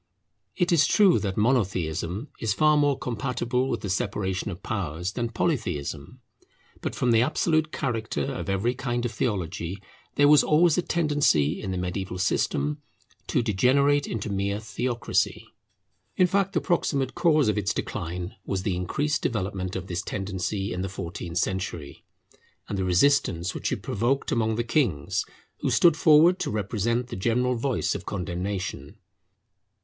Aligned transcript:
It 0.55 0.71
is 0.71 0.87
true 0.87 1.19
that 1.19 1.37
Monotheism 1.37 2.29
is 2.39 2.55
far 2.55 2.75
more 2.75 2.97
compatible 2.97 3.69
with 3.69 3.81
the 3.81 3.89
separation 3.91 4.49
of 4.49 4.63
powers 4.63 5.11
than 5.11 5.29
Polytheism. 5.29 6.21
But 6.81 6.95
from 6.95 7.11
the 7.11 7.21
absolute 7.21 7.71
character 7.71 8.23
of 8.23 8.49
every 8.49 8.73
kind 8.73 9.05
of 9.05 9.11
theology, 9.11 9.77
there 10.15 10.27
was 10.27 10.43
always 10.43 10.75
a 10.75 10.81
tendency 10.81 11.61
in 11.61 11.69
the 11.69 11.77
mediaeval 11.77 12.17
system 12.17 12.81
to 13.27 13.43
degenerate 13.43 14.07
into 14.07 14.31
mere 14.31 14.59
theocracy. 14.59 15.47
In 16.17 16.25
fact, 16.25 16.53
the 16.53 16.61
proximate 16.61 17.13
cause 17.13 17.47
of 17.47 17.55
its 17.55 17.71
decline 17.71 18.33
was 18.43 18.63
the 18.63 18.75
increased 18.75 19.21
development 19.21 19.75
of 19.75 19.85
this 19.85 20.01
tendency 20.01 20.73
in 20.73 20.81
the 20.81 20.89
fourteenth 20.89 21.37
century, 21.37 22.03
and 22.67 22.75
the 22.75 22.83
resistance 22.83 23.53
which 23.53 23.71
it 23.71 23.83
provoked 23.83 24.31
among 24.31 24.55
the 24.55 24.63
kings, 24.63 25.25
who 25.59 25.69
stood 25.69 25.95
forward 25.95 26.39
to 26.39 26.49
represent 26.49 27.09
the 27.09 27.15
general 27.15 27.53
voice 27.55 27.93
of 27.93 28.07
condemnation. 28.07 28.97